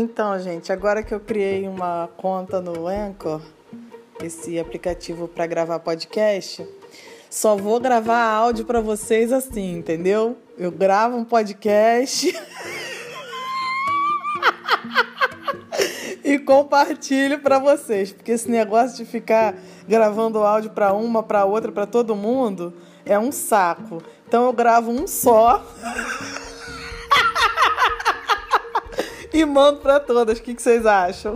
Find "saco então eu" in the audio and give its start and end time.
23.32-24.52